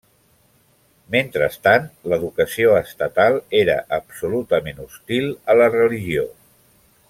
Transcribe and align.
Mentrestant, 1.15 1.85
l'educació 2.13 2.73
estatal 2.79 3.37
era 3.61 3.77
absolutament 4.01 4.83
hostil 4.87 5.29
a 5.55 5.59
la 5.63 5.73
religió. 5.79 6.27